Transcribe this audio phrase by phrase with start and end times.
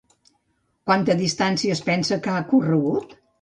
[0.89, 3.15] Quanta distància es pensa que ha corregut?